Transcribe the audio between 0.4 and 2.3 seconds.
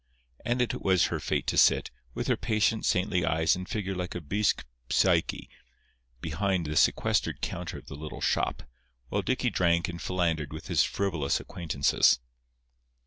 And it was her fate to sit, with